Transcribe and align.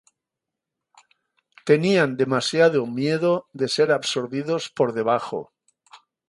Tenían 1.63 2.17
demasiado 2.17 2.87
miedo 2.87 3.45
de 3.53 3.67
ser 3.67 3.91
absorbidos 3.91 4.67
por 4.69 4.93
debajo. 4.93 5.53